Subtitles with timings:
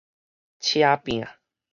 [0.59, 1.27] 捙拚